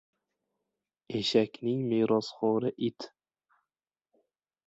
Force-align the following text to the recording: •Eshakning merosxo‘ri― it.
•Eshakning 1.17 1.83
merosxo‘ri― 1.91 2.73
it. 2.89 3.07